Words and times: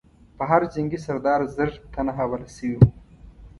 پر 0.37 0.45
هر 0.51 0.61
جنګي 0.73 0.99
سردار 1.05 1.39
زر 1.55 1.69
تنه 1.93 2.11
حواله 2.17 2.47
شوي 2.55 2.75
وو. 2.77 2.87